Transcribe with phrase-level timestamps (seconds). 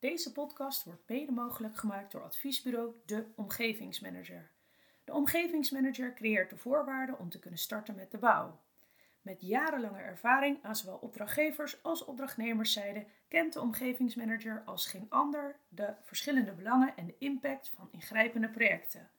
[0.00, 4.50] Deze podcast wordt mede mogelijk gemaakt door adviesbureau De Omgevingsmanager.
[5.04, 8.60] De Omgevingsmanager creëert de voorwaarden om te kunnen starten met de bouw.
[9.22, 15.94] Met jarenlange ervaring aan zowel opdrachtgevers als opdrachtnemerszijde kent de Omgevingsmanager als geen ander de
[16.02, 19.10] verschillende belangen en de impact van ingrijpende projecten.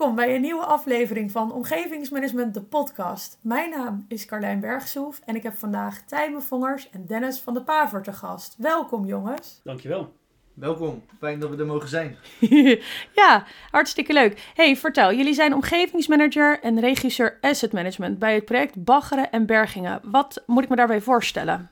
[0.00, 3.38] Welkom bij een nieuwe aflevering van Omgevingsmanagement, de podcast.
[3.42, 7.62] Mijn naam is Carlijn Bergsoef en ik heb vandaag Tijmen Vongers en Dennis van de
[7.62, 8.54] Paver te gast.
[8.58, 9.60] Welkom jongens.
[9.64, 10.12] Dankjewel.
[10.54, 12.16] Welkom, fijn dat we er mogen zijn.
[13.20, 14.50] ja, hartstikke leuk.
[14.54, 20.00] Hey, vertel, jullie zijn omgevingsmanager en regisseur asset management bij het project Baggeren en Bergingen.
[20.04, 21.70] Wat moet ik me daarbij voorstellen?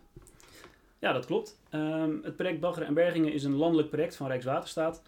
[0.99, 1.59] Ja, dat klopt.
[1.71, 5.03] Ehm, het project Baggeren en Bergingen is een landelijk project van Rijkswaterstaat.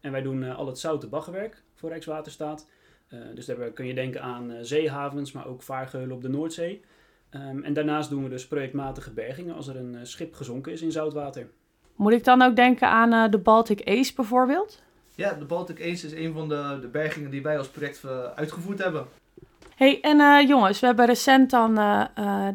[0.00, 2.66] En wij doen uh, al het zoute baggerwerk voor Rijkswaterstaat.
[3.10, 6.82] Uh, dus daar kun je denken aan uh, zeehavens, maar ook vaargeulen op de Noordzee.
[7.30, 10.92] Um, en daarnaast doen we dus projectmatige bergingen als er een schip gezonken is in
[10.92, 11.46] zoutwater.
[11.96, 14.82] Moet ik dan ook denken aan de Baltic Ace bijvoorbeeld?
[15.14, 18.82] Ja, de Baltic Ace is een van de, de bergingen die wij als project uitgevoerd
[18.82, 19.06] hebben.
[19.76, 21.74] hey, en jongens, we hebben recent dan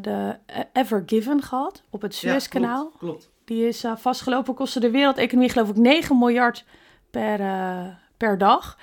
[0.00, 0.36] de
[0.72, 2.90] Ever Given gehad op het Suezkanaal.
[2.92, 3.30] Ja, klopt, klopt.
[3.44, 6.64] Die is vastgelopen, kostte de wereldeconomie geloof ik 9 miljard
[7.10, 8.78] per, uh, per dag.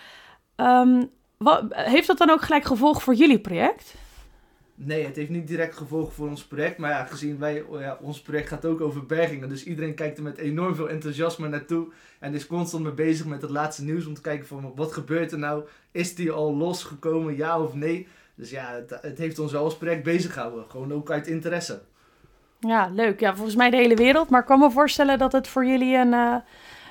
[0.57, 3.95] Um, wat, heeft dat dan ook gelijk gevolg voor jullie project?
[4.75, 6.77] Nee, het heeft niet direct gevolgen voor ons project.
[6.77, 9.49] Maar ja, gezien wij, oh ja, ons project gaat ook over bergingen.
[9.49, 11.87] Dus iedereen kijkt er met enorm veel enthousiasme naartoe.
[12.19, 15.31] En is constant mee bezig met het laatste nieuws om te kijken van wat gebeurt
[15.31, 15.63] er nou?
[15.91, 18.07] Is die al losgekomen, ja of nee?
[18.35, 20.65] Dus ja, het, het heeft ons wel als project bezig gehouden.
[20.69, 21.81] Gewoon ook uit interesse.
[22.59, 23.19] Ja, leuk.
[23.19, 24.29] Ja, volgens mij de hele wereld.
[24.29, 26.35] Maar ik kan me voorstellen dat het voor jullie een, uh,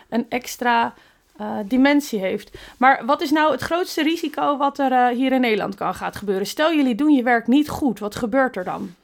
[0.08, 0.94] een extra
[1.40, 2.58] uh, dimensie heeft.
[2.78, 6.16] Maar wat is nou het grootste risico wat er uh, hier in Nederland kan gaat
[6.16, 6.46] gebeuren?
[6.46, 8.94] Stel jullie doen je werk niet goed, wat gebeurt er dan?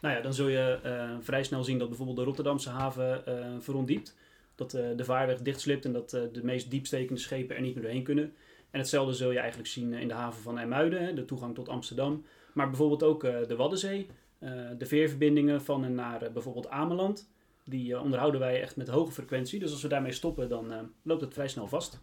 [0.00, 3.22] Nou ja, dan zul je uh, vrij snel zien dat bijvoorbeeld de Rotterdamse haven
[3.60, 4.16] verondiept.
[4.54, 8.34] Dat de vaarweg dichtslipt en dat de meest diepstekende schepen er niet meer doorheen kunnen.
[8.70, 12.24] En hetzelfde zul je eigenlijk zien in de haven van IJmuiden, de toegang tot Amsterdam.
[12.52, 14.06] Maar bijvoorbeeld ook de Waddenzee,
[14.78, 17.28] de veerverbindingen van en naar bijvoorbeeld Ameland
[17.68, 19.58] die uh, onderhouden wij echt met hoge frequentie.
[19.58, 22.00] Dus als we daarmee stoppen, dan uh, loopt het vrij snel vast.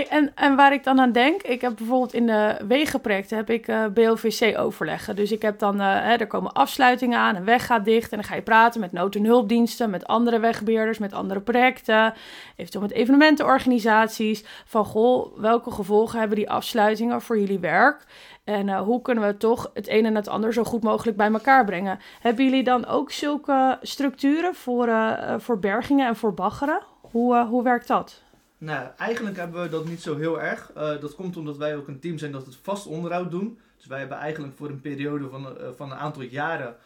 [0.00, 3.68] En, en waar ik dan aan denk, ik heb bijvoorbeeld in de wegenprojecten heb ik
[3.68, 5.16] uh, BOVC overleggen.
[5.16, 8.26] Dus ik heb dan, hè, er komen afsluitingen aan, een weg gaat dicht en dan
[8.26, 12.14] ga je praten met nood- en hulpdiensten, met andere wegbeheerders, met andere projecten,
[12.56, 14.44] eventueel met evenementenorganisaties.
[14.64, 18.04] Van goh, welke gevolgen hebben die afsluitingen voor jullie werk?
[18.44, 21.32] En uh, hoe kunnen we toch het een en het ander zo goed mogelijk bij
[21.32, 21.98] elkaar brengen?
[22.20, 24.90] Hebben jullie dan ook zulke structuren voor,
[25.38, 26.82] voor bergingen en voor baggeren?
[27.00, 28.22] Hoe, hoe werkt dat?
[28.62, 30.70] Nou, eigenlijk hebben we dat niet zo heel erg.
[30.74, 33.58] dat komt omdat wij ook een team zijn dat het vast onderhoud doen.
[33.76, 36.76] Dus wij hebben eigenlijk voor een periode van, van een aantal jaren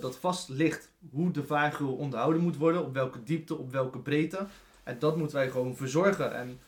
[0.00, 2.84] dat vast ligt hoe de vaargeul onderhouden moet worden.
[2.84, 4.46] Op welke diepte, op welke breedte.
[4.82, 6.34] En dat moeten wij gewoon verzorgen.
[6.34, 6.60] En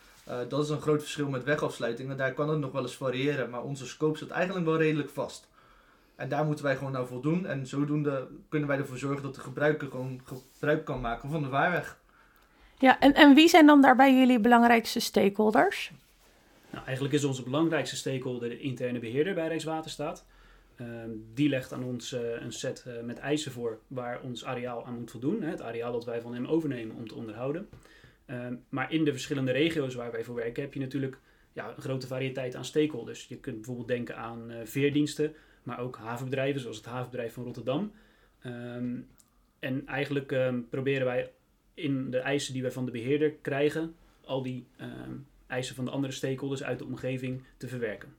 [0.48, 2.16] dat is een groot verschil met wegafsluitingen.
[2.16, 5.48] Daar kan het nog wel eens variëren, maar onze scope zit eigenlijk wel redelijk vast.
[6.14, 7.46] En daar moeten wij gewoon naar voldoen.
[7.46, 11.48] En zodoende kunnen wij ervoor zorgen dat de gebruiker gewoon gebruik kan maken van de
[11.48, 11.99] vaarweg.
[12.80, 15.90] Ja, en, en wie zijn dan daarbij jullie belangrijkste stakeholders?
[16.70, 20.24] Nou, eigenlijk is onze belangrijkste stakeholder de interne beheerder bij Rijkswaterstaat.
[20.80, 20.86] Uh,
[21.34, 24.98] die legt aan ons uh, een set uh, met eisen voor waar ons areaal aan
[24.98, 25.42] moet voldoen.
[25.42, 27.68] Hè, het areaal dat wij van hem overnemen om te onderhouden.
[28.26, 31.18] Ehm, maar in de verschillende regio's waar wij voor werken heb je natuurlijk
[31.52, 33.26] ja, een grote variëteit aan stakeholders.
[33.28, 37.92] Je kunt bijvoorbeeld denken aan uh, veerdiensten, maar ook havenbedrijven zoals het havenbedrijf van Rotterdam.
[38.46, 39.08] Um,
[39.58, 40.34] en eigenlijk
[40.70, 41.30] proberen wij
[41.80, 44.66] in de eisen die wij van de beheerder krijgen, al die
[45.46, 48.14] eisen van de andere stakeholders uit de omgeving te verwerken.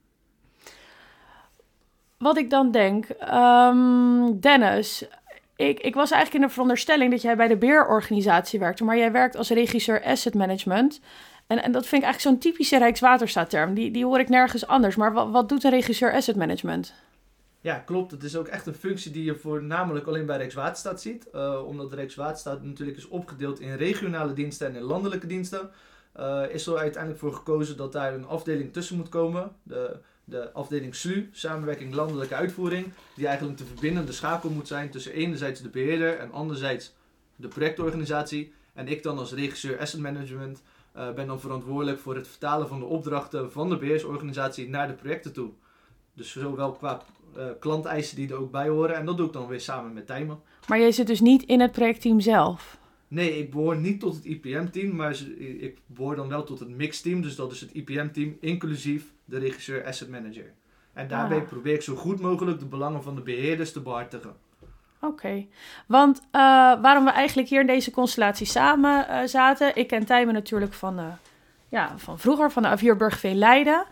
[2.18, 3.08] Wat ik dan denk,
[4.42, 5.08] Dennis,
[5.56, 9.12] ik, ik was eigenlijk in de veronderstelling dat jij bij de beheerorganisatie werkte, maar jij
[9.12, 11.02] werkt als regisseur asset management.
[11.48, 13.74] En, en dat vind ik eigenlijk zo'n typische Rijkswaterstaat-term.
[13.74, 14.96] Die, die hoor ik nergens anders.
[14.96, 16.94] Maar wat, wat doet een regisseur asset management?
[17.62, 18.12] Ja, klopt.
[18.12, 21.28] Het is ook echt een functie die je voornamelijk alleen bij Rijkswaterstaat ziet.
[21.36, 25.70] Uh, omdat Rijkswaterstaat natuurlijk is opgedeeld in regionale diensten en in landelijke diensten.
[26.20, 29.52] Uh, is er uiteindelijk voor gekozen dat daar een afdeling tussen moet komen.
[29.64, 30.00] De
[30.32, 35.62] de afdeling SLU, Samenwerking Landelijke Uitvoering, die eigenlijk de verbindende schakel moet zijn tussen enerzijds
[35.62, 36.94] de beheerder en anderzijds
[37.36, 38.54] de projectorganisatie.
[38.74, 40.62] En ik dan als regisseur asset management
[40.98, 44.94] uh, ben dan verantwoordelijk voor het vertalen van de opdrachten van de beheersorganisatie naar de
[44.94, 45.52] projecten toe.
[46.14, 47.02] Dus zowel qua
[47.38, 48.96] uh, klanteisen die er ook bij horen.
[48.96, 50.40] En dat doe ik dan weer samen met Tijmen.
[50.68, 52.80] Maar jij zit dus niet in het projectteam zelf?
[53.08, 57.22] Nee, ik behoor niet tot het IPM-team, maar ik behoor dan wel tot het mix-team.
[57.22, 60.54] Dus dat is het IPM-team, inclusief de regisseur Asset Manager.
[60.94, 61.48] En daarbij ah.
[61.48, 64.36] probeer ik zo goed mogelijk de belangen van de beheerders te behartigen.
[65.02, 65.46] Oké,
[65.88, 66.22] want uh,
[66.82, 69.76] waarom we eigenlijk hier in deze constellatie samen uh, zaten.
[69.76, 71.06] Ik ken Tijmen natuurlijk van, uh,
[71.70, 73.86] ja, van vroeger, van de A4 Burgveen Leiden.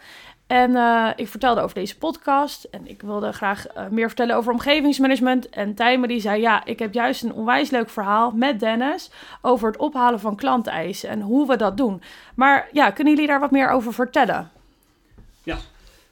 [0.49, 0.75] En
[1.15, 5.49] ik vertelde over deze podcast en ik wilde graag meer vertellen over omgevingsmanagement.
[5.49, 9.11] En Tijmen die zei, ja, ik heb juist een onwijs leuk verhaal met Dennis
[9.41, 12.01] over het ophalen van klanteisen en hoe we dat doen.
[12.35, 14.51] Maar ja, kunnen jullie daar wat meer over vertellen?
[15.43, 15.57] Ja,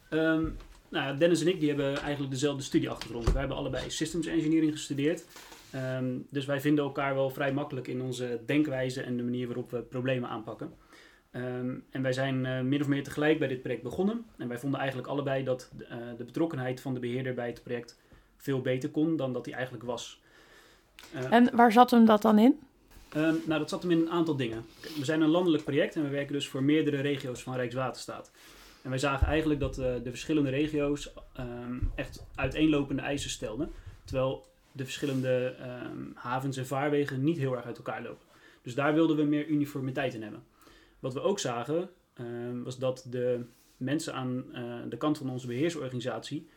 [0.10, 0.58] um,
[0.90, 3.32] nou, Dennis en ik die hebben eigenlijk dezelfde studieachtergrond.
[3.32, 5.24] Wij hebben allebei systems engineering gestudeerd.
[5.76, 9.72] Um, dus wij vinden elkaar wel vrij makkelijk in onze denkwijze en de manier waarop
[9.72, 10.74] we problemen aanpakken.
[11.32, 14.26] Um, en wij zijn uh, min of meer tegelijk bij dit project begonnen.
[14.38, 15.88] En wij vonden eigenlijk allebei dat uh,
[16.18, 17.98] de betrokkenheid van de beheerder bij het project
[18.38, 20.22] veel beter kon dan dat hij eigenlijk was.
[21.16, 22.60] Uh, en waar zat hem dat dan in?
[23.16, 24.66] Um, nou, dat zat hem in een aantal dingen.
[24.98, 28.32] We zijn een landelijk project en we werken dus voor meerdere regio's van Rijkswaterstaat.
[28.82, 33.72] En wij zagen eigenlijk dat de verschillende regio's um, echt uiteenlopende eisen stelden.
[34.04, 35.56] Terwijl de verschillende
[36.14, 38.26] havens en vaarwegen niet heel erg uit elkaar lopen.
[38.62, 40.44] Dus daar wilden we meer uniformiteit in hebben.
[41.00, 41.90] Wat we ook zagen,
[42.20, 43.46] um, was dat de
[43.78, 46.50] mensen aan uh, de kant van onze beheersorganisatie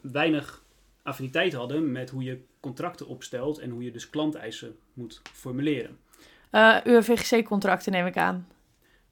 [0.00, 0.64] weinig
[1.02, 5.98] affiniteit hadden met hoe je contracten opstelt en hoe je dus klanteisen moet formuleren.
[6.52, 8.46] Uh, uw VGC-contracten neem ik aan.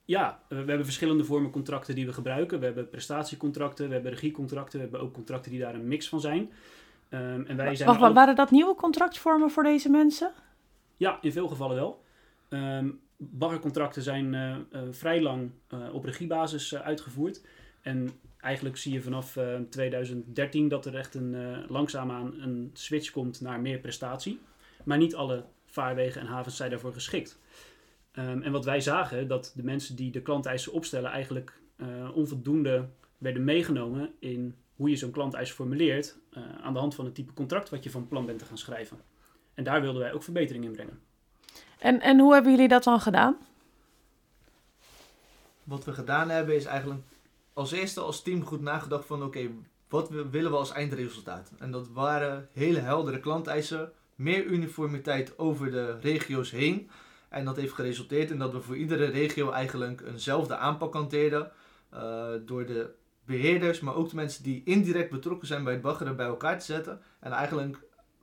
[0.05, 2.59] Ja, we hebben verschillende vormen contracten die we gebruiken.
[2.59, 6.21] We hebben prestatiecontracten, we hebben regiecontracten, we hebben ook contracten die daar een mix van
[6.21, 6.39] zijn.
[7.09, 10.31] Um, en wij zijn Wacht, waren dat nieuwe contractvormen voor deze mensen?
[10.97, 12.03] Ja, in veel gevallen wel.
[12.49, 17.41] Um, baggercontracten zijn uh, uh, vrij lang uh, op regiebasis uitgevoerd.
[17.81, 19.37] En eigenlijk zie je vanaf
[19.69, 21.35] 2013 dat er echt een,
[21.67, 24.39] langzaamaan een switch komt naar meer prestatie.
[24.83, 27.39] Maar niet alle vaarwegen en havens zijn daarvoor geschikt.
[28.13, 31.59] Um, en wat wij zagen, dat de mensen die de klanteisen opstellen eigenlijk
[32.13, 32.87] onvoldoende
[33.17, 36.17] werden meegenomen in hoe je zo'n klanteis formuleert
[36.61, 38.97] aan de hand van het type contract wat je van plan bent te gaan schrijven.
[39.53, 40.99] En daar wilden wij ook verbetering in brengen.
[41.79, 43.37] En, en hoe hebben jullie dat dan gedaan?
[45.63, 47.01] Wat we gedaan hebben is eigenlijk
[47.53, 49.49] als eerste als team goed nagedacht van oké,
[49.89, 51.51] wat willen we als eindresultaat?
[51.59, 56.89] En dat waren hele heldere klanteisen, meer uniformiteit over de regio's heen.
[57.29, 61.51] En dat heeft geresulteerd in dat we voor iedere regio eigenlijk eenzelfde aanpak hanteerden.
[61.93, 62.93] Uh, door de
[63.25, 66.65] beheerders, maar ook de mensen die indirect betrokken zijn bij het baggeren bij elkaar te
[66.65, 67.01] zetten.
[67.19, 67.79] En eigenlijk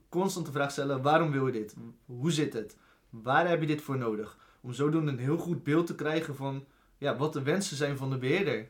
[0.09, 1.75] constant de vraag stellen, waarom wil je dit?
[2.07, 2.77] Hoe zit het?
[3.23, 4.37] Waar heb je dit voor nodig?
[4.61, 6.65] Om zodoende een heel goed beeld te krijgen van
[6.99, 8.69] ja, wat de wensen zijn van de beheerder.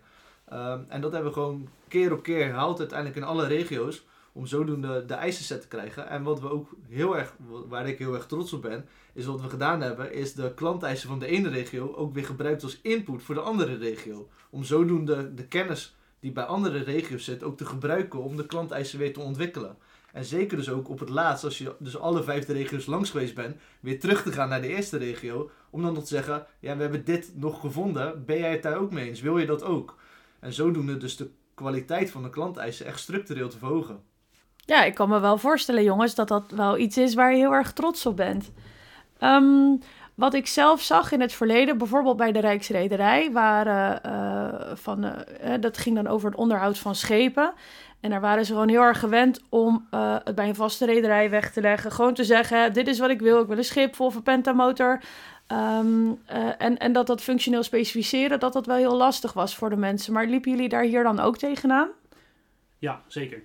[0.52, 4.46] Uh, en dat hebben we gewoon keer op keer herhaald uiteindelijk in alle regio's om
[4.46, 6.08] zodoende de eisen set te krijgen.
[6.08, 7.37] En wat we ook heel erg,
[7.69, 11.08] waar ik heel erg trots op ben, is wat we gedaan hebben, is de klanteisen
[11.08, 14.28] van de ene regio ook weer gebruikt als input voor de andere regio.
[14.50, 18.98] Om zodoende de kennis die bij andere regio's zit ook te gebruiken om de klanteisen
[18.98, 19.76] weer te ontwikkelen.
[20.12, 23.35] En zeker dus ook op het laatst, als je dus alle vijfde regio's langs geweest
[23.35, 25.50] bent, weer terug te gaan naar de eerste regio.
[25.70, 28.76] Om dan nog te zeggen, ja we hebben dit nog gevonden, ben jij het daar
[28.76, 29.20] ook mee eens?
[29.20, 29.99] Wil je dat ook?
[30.41, 34.01] En zodoende dus de kwaliteit van de klanteisen echt structureel te verhogen.
[34.56, 37.53] Ja, ik kan me wel voorstellen, jongens, dat dat wel iets is waar je heel
[37.53, 38.53] erg trots op bent.
[39.20, 39.79] Um,
[40.15, 45.13] wat ik zelf zag in het verleden, bijvoorbeeld bij de Rijksrederij, waren uh, van, uh,
[45.60, 47.53] dat ging dan over het onderhoud van schepen.
[48.06, 51.31] En daar waren ze gewoon heel erg gewend om uh, het bij een vaste rederij
[51.31, 51.93] weg te leggen.
[51.93, 55.01] Gewoon te zeggen, dit is wat ik wil, ik wil een schip vol verpentamotor.
[55.53, 56.19] Um,
[56.58, 60.13] en, en dat dat functioneel specificeren, dat dat wel heel lastig was voor de mensen.
[60.13, 61.89] Maar liepen jullie daar hier dan ook tegenaan?
[62.79, 63.43] Ja, zeker.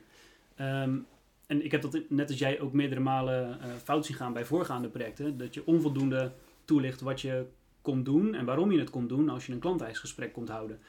[0.59, 1.05] Um,
[1.47, 4.45] en ik heb dat net als jij ook meerdere malen uh, fout zien gaan bij
[4.45, 5.37] voorgaande projecten.
[5.37, 6.31] Dat je onvoldoende
[6.65, 7.45] toelicht wat je
[7.81, 10.79] komt doen en waarom je het komt doen als je een klanteisgesprek komt houden.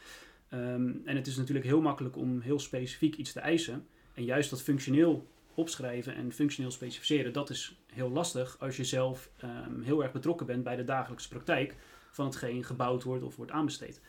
[0.55, 3.87] Um, en het is natuurlijk heel makkelijk om heel specifiek iets te eisen.
[4.15, 9.31] En juist dat functioneel opschrijven en functioneel specificeren, dat is heel lastig als je zelf
[9.45, 11.77] um, heel erg betrokken bent bij de dagelijkse praktijk
[12.11, 14.01] van hetgeen gebouwd wordt of wordt aanbesteed.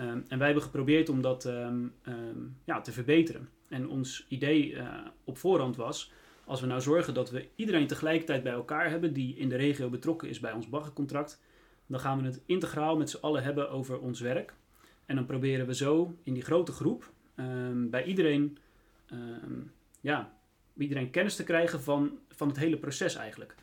[0.00, 1.50] Um, en wij hebben geprobeerd om dat
[2.64, 3.48] ja, te verbeteren.
[3.68, 6.12] En ons idee uh, op voorhand was,
[6.44, 9.88] als we nou zorgen dat we iedereen tegelijkertijd bij elkaar hebben die in de regio
[9.88, 11.42] betrokken is bij ons baggercontract,
[11.86, 14.54] dan gaan we het integraal met z'n allen hebben over ons werk.
[15.06, 18.58] En dan proberen we zo in die grote groep um, bij iedereen,
[19.12, 20.32] um, ja,
[20.76, 23.54] iedereen kennis te krijgen van, van het hele proces eigenlijk.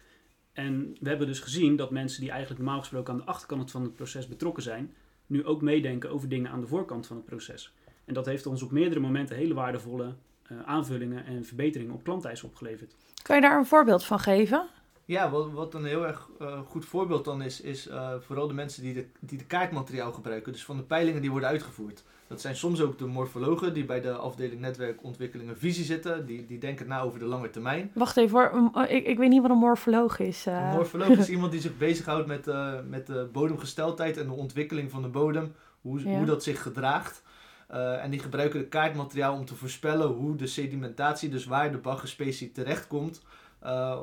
[0.53, 3.83] En we hebben dus gezien dat mensen die eigenlijk normaal gesproken aan de achterkant van
[3.83, 4.93] het proces betrokken zijn,
[5.27, 7.73] nu ook meedenken over dingen aan de voorkant van het proces.
[8.05, 10.15] En dat heeft ons op meerdere momenten hele waardevolle
[10.51, 12.95] uh, aanvullingen en verbeteringen op klanteisen opgeleverd.
[13.21, 14.67] Kan je daar een voorbeeld van geven?
[15.09, 18.53] Ja, wat, wat een heel erg uh, goed voorbeeld dan is, is uh, vooral de
[18.53, 20.51] mensen die de, die de kaartmateriaal gebruiken.
[20.51, 22.03] Dus van de peilingen die worden uitgevoerd.
[22.27, 26.25] Dat zijn soms ook de morfologen die bij de afdeling netwerkontwikkelingen visie zitten.
[26.25, 27.91] Die, die denken na over de lange termijn.
[27.93, 30.47] Wacht even hoor, oh, ik, ik weet niet wat een morfoloog is.
[30.47, 30.53] Uh.
[30.53, 32.45] Een morfoloog is iemand die zich bezighoudt met,
[32.89, 35.53] met de bodemgesteldheid en de ontwikkeling van de bodem.
[35.81, 36.17] Hoe, ja.
[36.17, 37.23] hoe dat zich gedraagt.
[37.71, 41.77] Uh, en die gebruiken het kaartmateriaal om te voorspellen hoe de sedimentatie, dus waar de
[41.77, 43.21] baggerspecie terechtkomt,
[43.63, 43.99] uh,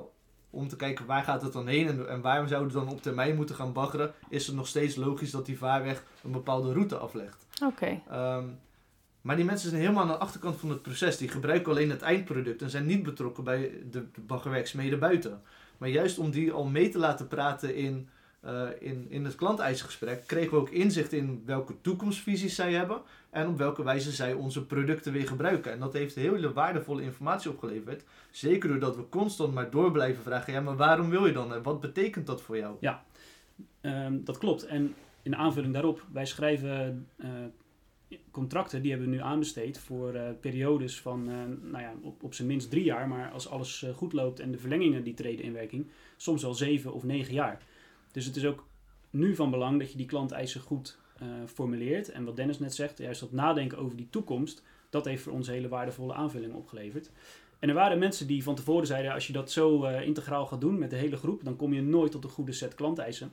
[0.57, 3.03] om te kijken waar gaat het dan heen en, en waar zouden we dan op
[3.03, 6.97] termijn moeten gaan baggeren, is het nog steeds logisch dat die vaarweg een bepaalde route
[6.97, 7.47] aflegt.
[7.63, 8.01] Oké.
[8.07, 8.37] Okay.
[8.37, 8.59] Um,
[9.21, 11.17] maar die mensen zijn helemaal aan de achterkant van het proces.
[11.17, 15.43] Die gebruiken alleen het eindproduct en zijn niet betrokken bij de, de baggerwerksmeden buiten.
[15.79, 18.09] Maar juist om die al mee te laten praten in,
[18.47, 23.01] uh, in, in het klanteisengesprek, kregen we ook inzicht in welke toekomstvisies zij hebben
[23.31, 25.73] en op welke wijze zij onze producten weer gebruiken.
[25.73, 28.05] En dat heeft hele waardevolle informatie opgeleverd.
[28.31, 31.63] Zeker doordat we constant maar door blijven vragen, ja, maar waarom wil je dan en
[31.63, 32.77] wat betekent dat voor jou?
[32.81, 33.05] Ja,
[33.83, 34.67] um, dat klopt.
[34.67, 37.29] En in aanvulling daarop, wij schrijven uh,
[38.31, 41.35] contracten, die hebben we nu aanbesteed voor uh, periodes van, uh,
[41.71, 44.59] nou ja, op, op zijn minst drie jaar, maar als alles goed loopt en de
[44.59, 45.87] verlengingen die treden in werking,
[46.17, 47.63] soms wel zeven of negen jaar.
[48.17, 48.67] Dus het is ook
[49.11, 52.11] nu van belang dat je die klanteisen goed uh, formuleert.
[52.11, 55.49] En wat Dennis net zegt, juist dat nadenken over die toekomst, dat heeft voor ons
[55.49, 57.11] hele waardevolle aanvullingen opgeleverd.
[57.59, 60.61] En er waren mensen die van tevoren zeiden, als je dat zo uh, integraal gaat
[60.61, 63.33] doen met de hele groep, dan kom je nooit tot een goede set klanteisen.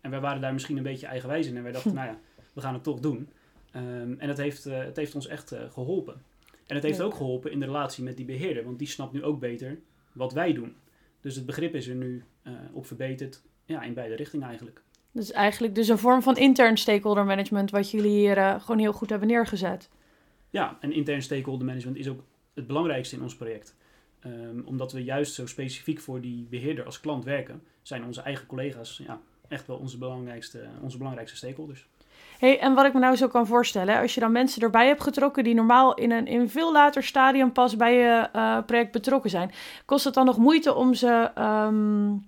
[0.00, 2.18] En wij waren daar misschien een beetje eigenwijs in en wij dachten, nou ja,
[2.52, 3.28] we gaan het toch doen.
[3.76, 6.22] Um, en het heeft, uh, het heeft ons echt geholpen.
[6.66, 7.04] En het heeft ja.
[7.04, 9.78] ook geholpen in de relatie met die beheerder, want die snapt nu ook beter
[10.12, 10.74] wat wij doen.
[11.20, 12.24] Dus het begrip is er nu
[12.72, 14.82] op verbeterd, ja, in beide richtingen eigenlijk.
[15.12, 18.92] Dus eigenlijk dus een vorm van intern stakeholder management, wat jullie hier uh, gewoon heel
[18.92, 19.88] goed hebben neergezet.
[20.50, 22.22] Ja, en intern stakeholder management is ook
[22.54, 23.74] het belangrijkste in ons project.
[24.26, 28.46] Um, omdat we juist zo specifiek voor die beheerder als klant werken, zijn onze eigen
[28.46, 31.86] collega's ja, echt wel onze belangrijkste, onze belangrijkste stakeholders.
[32.38, 35.02] Hey, en wat ik me nou zo kan voorstellen, als je dan mensen erbij hebt
[35.02, 39.30] getrokken die normaal in een in veel later stadium pas bij je uh, project betrokken
[39.30, 39.50] zijn,
[39.84, 42.26] kost het dan nog moeite om ze um,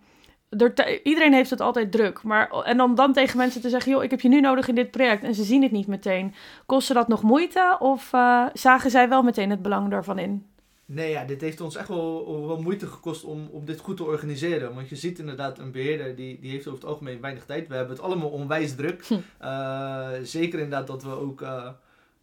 [1.02, 2.22] iedereen heeft het altijd druk.
[2.22, 4.74] Maar, en om dan tegen mensen te zeggen: joh, ik heb je nu nodig in
[4.74, 5.22] dit project.
[5.24, 6.34] En ze zien het niet meteen.
[6.66, 7.76] Kostte dat nog moeite?
[7.78, 10.46] Of uh, zagen zij wel meteen het belang daarvan in?
[10.84, 14.04] Nee, ja, dit heeft ons echt wel, wel moeite gekost om, om dit goed te
[14.04, 14.74] organiseren.
[14.74, 17.68] Want je ziet inderdaad een beheerder die, die heeft over het algemeen weinig tijd.
[17.68, 19.04] We hebben het allemaal onwijs druk.
[19.06, 19.14] Hm.
[19.42, 21.68] Uh, zeker inderdaad dat we ook uh,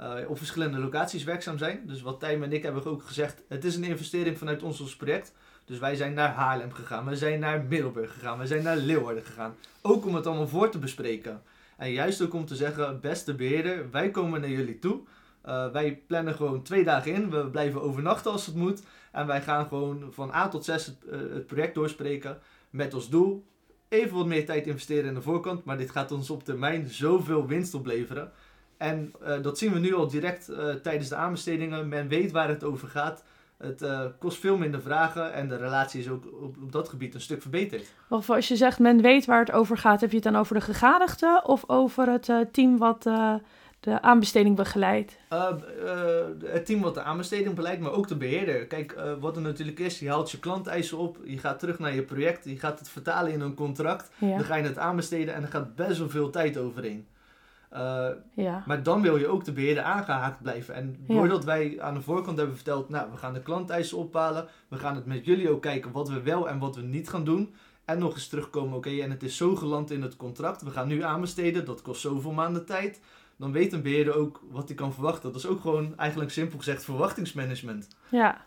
[0.01, 1.81] uh, op verschillende locaties werkzaam zijn.
[1.85, 4.95] Dus wat Tijm en ik hebben ook gezegd, het is een investering vanuit ons als
[4.95, 5.33] project.
[5.69, 9.23] Dus wij zijn naar Haarlem gegaan, we zijn naar Middelburg gegaan, we zijn naar Leeuwarden
[9.23, 9.55] gegaan.
[9.81, 11.41] Ook om het allemaal voor te bespreken.
[11.77, 14.99] En juist ook om te zeggen, beste beheerder, wij komen naar jullie toe.
[15.45, 18.83] Uh, wij plannen gewoon twee dagen in, we blijven overnachten als het moet.
[19.11, 23.45] En wij gaan gewoon van A tot Z het, het project doorspreken met als doel
[23.87, 25.63] even wat meer tijd investeren in de voorkant.
[25.63, 28.31] Maar dit gaat ons op termijn zoveel winst opleveren.
[28.77, 30.51] En uh, dat zien we nu al direct
[30.83, 31.87] tijdens de aanbestedingen.
[31.87, 33.23] Men weet waar het over gaat.
[33.63, 37.13] Het uh, kost veel minder vragen en de relatie is ook op, op dat gebied
[37.13, 37.93] een stuk verbeterd.
[38.09, 40.55] Of als je zegt men weet waar het over gaat, heb je het dan over
[40.55, 43.33] de gegadigden of over het uh, team wat uh,
[43.79, 45.17] de aanbesteding begeleidt?
[46.45, 48.65] het team wat de aanbesteding begeleidt, maar ook de beheerder.
[48.65, 52.03] Kijk, wat er natuurlijk is, je haalt je klanteisen op, je gaat terug naar je
[52.03, 54.35] project, je gaat het vertalen in een contract, ja.
[54.35, 57.07] dan ga je het aanbesteden en er gaat best wel veel tijd overheen.
[57.73, 58.63] Uh, ja.
[58.65, 60.73] Maar dan wil je ook de beheerder aangehaakt blijven.
[60.73, 61.45] En doordat ja.
[61.45, 64.47] wij aan de voorkant hebben verteld, nou, we gaan de klanteisen ophalen.
[64.67, 67.23] We gaan het met jullie ook kijken wat we wel en wat we niet gaan
[67.23, 67.53] doen.
[67.85, 70.61] En nog eens terugkomen, oké, okay, en het is zo geland in het contract.
[70.61, 73.01] We gaan nu aanbesteden, dat kost zoveel maanden tijd.
[73.37, 75.31] Dan weet een beheerder ook wat hij kan verwachten.
[75.31, 77.87] Dat is ook gewoon eigenlijk simpel gezegd verwachtingsmanagement.
[78.09, 78.45] Ja,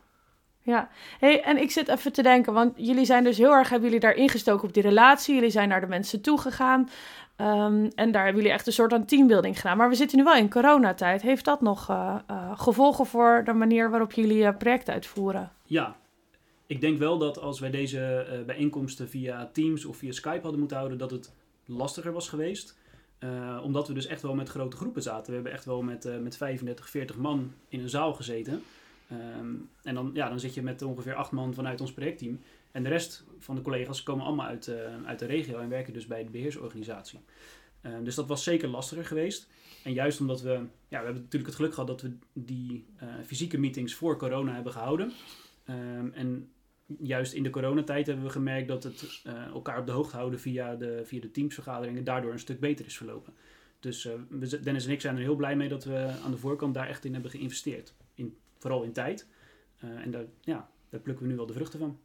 [0.62, 0.88] ja,
[1.18, 4.04] hey, en ik zit even te denken, want jullie zijn dus heel erg, hebben jullie
[4.04, 5.34] daar ingestoken op die relatie.
[5.34, 6.88] Jullie zijn naar de mensen toegegaan.
[7.36, 9.76] Um, en daar hebben jullie echt een soort van teambuilding gedaan.
[9.76, 11.22] Maar we zitten nu wel in coronatijd.
[11.22, 15.52] Heeft dat nog uh, uh, gevolgen voor de manier waarop jullie uh, project uitvoeren?
[15.64, 15.96] Ja,
[16.66, 20.76] ik denk wel dat als wij deze bijeenkomsten via Teams of via Skype hadden moeten
[20.76, 21.32] houden, dat het
[21.66, 22.78] lastiger was geweest.
[23.62, 25.26] omdat we dus echt wel met grote groepen zaten.
[25.26, 28.62] We hebben echt wel met, met 35, 40 man in een zaal gezeten.
[29.12, 32.40] Um, en dan, ja, dan zit je met ongeveer acht man vanuit ons projectteam.
[32.70, 35.92] En de rest van de collega's komen allemaal uit, uh, uit de regio en werken
[35.92, 37.20] dus bij de beheersorganisatie.
[37.82, 39.48] Uh, dus dat was zeker lastiger geweest.
[39.84, 40.50] En juist omdat we,
[40.88, 44.54] ja, we hebben natuurlijk het geluk gehad dat we die uh, fysieke meetings voor corona
[44.54, 45.12] hebben gehouden.
[45.68, 46.50] Um, en
[46.98, 50.40] juist in de coronatijd hebben we gemerkt dat het eh, elkaar op de hoogte houden
[50.40, 53.34] via de, via de teamsvergaderingen daardoor een stuk beter is verlopen.
[53.80, 54.08] Dus
[54.62, 57.04] Dennis en ik zijn er heel blij mee dat we aan de voorkant daar echt
[57.04, 57.94] in hebben geïnvesteerd.
[58.62, 59.26] Vooral in tijd.
[59.84, 61.98] Uh, en daar, ja, daar plukken we nu wel de vruchten van.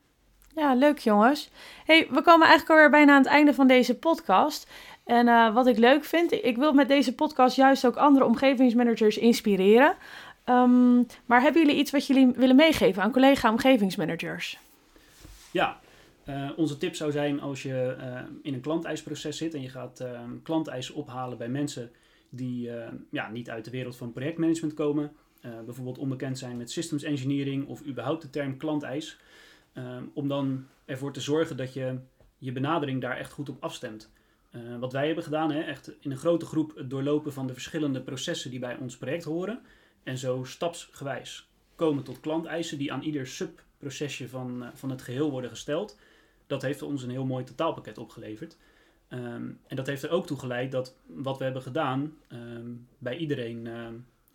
[0.55, 1.49] Ja, leuk jongens.
[1.85, 4.71] Hey, we komen eigenlijk alweer bijna aan het einde van deze podcast.
[5.03, 9.17] En uh, wat ik leuk vind, ik wil met deze podcast juist ook andere omgevingsmanagers
[9.17, 9.95] inspireren.
[10.45, 14.59] Um, maar hebben jullie iets wat jullie willen meegeven aan collega omgevingsmanagers?
[15.51, 15.79] Ja,
[16.29, 20.03] uh, onze tip zou zijn als je uh, in een klanteisproces zit en je gaat
[20.43, 21.91] klanteisen ophalen bij mensen
[22.29, 22.71] die
[23.09, 25.11] ja, niet uit de wereld van projectmanagement komen.
[25.65, 29.17] Bijvoorbeeld onbekend zijn met systems engineering of überhaupt de term klanteis.
[30.13, 31.99] om dan ervoor te zorgen dat je
[32.37, 34.11] je benadering daar echt goed op afstemt.
[34.79, 38.01] wat wij hebben gedaan, hè, echt in een grote groep het doorlopen van de verschillende
[38.01, 39.61] processen die bij ons project horen.
[40.03, 45.49] En zo stapsgewijs komen tot klanteisen die aan ieder subprocesje van, van het geheel worden
[45.49, 45.97] gesteld
[46.47, 48.57] dat heeft ons een heel mooi totaalpakket opgeleverd.
[49.09, 53.17] Um, en dat heeft er ook toe geleid dat wat we hebben gedaan um, bij
[53.17, 53.67] iedereen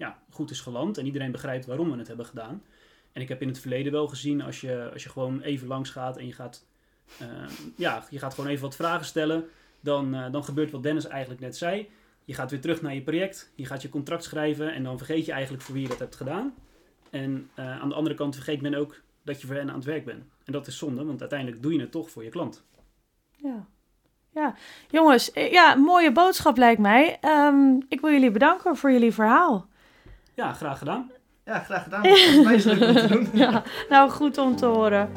[0.03, 2.63] ja, goed is geland en iedereen begrijpt waarom we het hebben gedaan.
[3.13, 5.91] En ik heb in het verleden wel gezien als je, als je gewoon even langs
[5.91, 6.67] gaat en je gaat,
[7.77, 9.49] ja, je gaat gewoon even wat vragen stellen,
[9.81, 11.89] dan, uh, dan gebeurt wat Dennis eigenlijk net zei.
[12.25, 15.27] Je gaat weer terug naar je project, je gaat je contract schrijven en dan vergeet
[15.27, 16.55] je eigenlijk voor wie je dat hebt gedaan.
[17.11, 19.85] En uh, aan de andere kant vergeet men ook dat je voor hen aan het
[19.85, 20.25] werk bent.
[20.45, 22.65] En dat is zonde, want uiteindelijk doe je het toch voor je klant.
[23.37, 23.67] Ja.
[24.35, 24.55] Ja,
[24.91, 27.19] jongens, eh, ja, mooie boodschap lijkt mij.
[27.25, 29.67] Um, ik wil jullie bedanken voor jullie verhaal.
[30.43, 31.11] Ja, graag gedaan.
[31.45, 32.03] Ja, graag gedaan.
[32.05, 33.29] Volgens mij is het leuk om te doen.
[33.33, 35.09] ja, nou, goed om te horen.